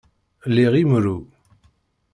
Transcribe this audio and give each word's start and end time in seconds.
Liɣ 0.55 0.73
imru. 0.81 1.17